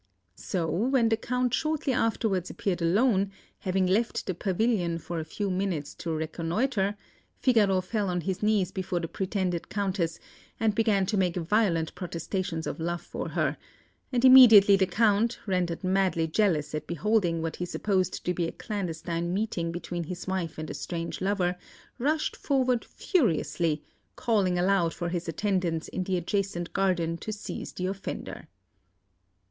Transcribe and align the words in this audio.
So 0.33 0.67
when 0.67 1.09
the 1.09 1.15
Count 1.15 1.53
shortly 1.53 1.93
afterwards 1.93 2.49
appeared 2.49 2.81
alone, 2.81 3.31
having 3.59 3.85
left 3.85 4.25
the 4.25 4.33
pavilion 4.33 4.97
for 4.97 5.19
a 5.19 5.23
few 5.23 5.51
minutes 5.51 5.93
to 5.93 6.11
reconnoitre, 6.11 6.95
Figaro 7.37 7.81
fell 7.81 8.09
on 8.09 8.21
his 8.21 8.41
knees 8.41 8.71
before 8.71 8.99
the 8.99 9.07
pretended 9.07 9.69
Countess, 9.69 10.17
and 10.59 10.73
began 10.73 11.05
to 11.05 11.17
make 11.17 11.35
violent 11.35 11.93
protestations 11.93 12.65
of 12.65 12.79
love 12.79 13.03
for 13.03 13.29
her; 13.29 13.57
and 14.11 14.25
immediately 14.25 14.75
the 14.75 14.87
Count, 14.87 15.37
rendered 15.45 15.83
madly 15.83 16.25
jealous 16.25 16.73
at 16.73 16.87
beholding 16.87 17.43
what 17.43 17.57
he 17.57 17.65
supposed 17.65 18.25
to 18.25 18.33
be 18.33 18.47
a 18.47 18.51
clandestine 18.51 19.31
meeting 19.31 19.71
between 19.71 20.05
his 20.05 20.25
wife 20.25 20.57
and 20.57 20.71
a 20.71 20.73
strange 20.73 21.21
lover, 21.21 21.55
rushed 21.99 22.35
forward 22.35 22.83
furiously, 22.83 23.83
calling 24.15 24.57
aloud 24.57 24.95
for 24.95 25.09
his 25.09 25.27
attendants 25.29 25.87
in 25.89 26.05
the 26.05 26.17
adjacent 26.17 26.73
garden 26.73 27.17
to 27.19 27.31
seize 27.31 27.71
the 27.73 27.85
offender. 27.85 28.47